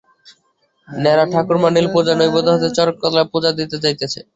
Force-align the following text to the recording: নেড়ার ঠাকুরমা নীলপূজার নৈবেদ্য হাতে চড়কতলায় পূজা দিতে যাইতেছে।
নেড়ার 0.87 1.27
ঠাকুরমা 1.33 1.69
নীলপূজার 1.71 2.19
নৈবেদ্য 2.19 2.49
হাতে 2.53 2.69
চড়কতলায় 2.77 3.29
পূজা 3.31 3.49
দিতে 3.59 3.75
যাইতেছে। 3.83 4.19